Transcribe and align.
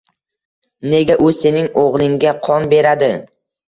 Nega 0.93 1.19
u 1.27 1.35
sening 1.43 1.71
o`g`lingga 1.85 2.37
qon 2.51 2.71
beradi 2.77 3.17